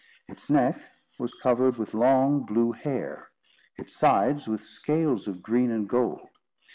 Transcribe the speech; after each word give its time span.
Its 0.27 0.49
neck 0.49 0.81
was 1.19 1.31
covered 1.43 1.77
with 1.77 1.93
long 1.93 2.43
blue 2.43 2.71
hair, 2.71 3.29
its 3.77 3.95
sides 3.95 4.47
with 4.47 4.63
scales 4.63 5.27
of 5.27 5.43
green 5.43 5.69
and 5.69 5.87
gold. 5.87 6.27